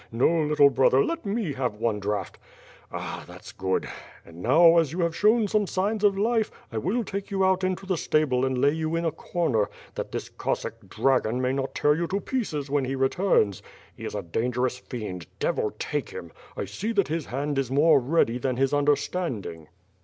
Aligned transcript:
No, 0.11 0.41
little 0.41 0.71
brother, 0.71 1.05
let 1.05 1.27
me 1.27 1.53
have 1.53 1.75
one 1.75 1.99
draught.... 1.99 2.39
Ah! 2.91 3.23
thats 3.27 3.51
good. 3.51 3.87
And 4.25 4.41
now, 4.41 4.79
as 4.79 4.91
you 4.91 5.01
have 5.01 5.15
shown 5.15 5.47
some 5.47 5.67
signs 5.67 6.03
of 6.03 6.17
life, 6.17 6.49
1 6.71 6.81
will 6.81 7.03
take 7.03 7.29
you 7.29 7.45
out 7.45 7.63
into 7.63 7.85
the 7.85 7.97
stable 7.97 8.43
and 8.43 8.57
lay 8.57 8.71
you 8.71 8.95
in 8.95 9.05
a 9.05 9.11
corner, 9.11 9.69
that 9.93 10.11
this 10.11 10.27
Cossack 10.29 10.89
dragon 10.89 11.39
may 11.39 11.53
not 11.53 11.75
tear 11.75 11.93
you 11.93 12.07
to 12.07 12.19
pieces 12.19 12.67
when 12.67 12.85
he 12.85 12.95
returns. 12.95 13.61
He 13.95 14.03
is 14.03 14.15
a 14.15 14.23
danger 14.23 14.65
ous 14.65 14.79
friend,— 14.79 15.23
devil 15.39 15.71
take 15.77 16.09
him! 16.09 16.31
I 16.57 16.65
see 16.65 16.93
that 16.93 17.09
his 17.09 17.27
hand 17.27 17.59
is 17.59 17.69
more 17.69 17.99
ready 17.99 18.39
than 18.39 18.57
his 18.57 18.73
understanding." 18.73 19.67